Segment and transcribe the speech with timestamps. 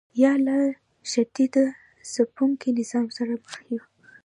[0.23, 0.57] یا له
[1.11, 1.55] شدید
[2.11, 3.81] ځپونکي نظام سره مخ یو.